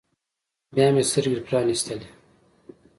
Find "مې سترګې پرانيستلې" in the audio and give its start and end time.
0.93-2.09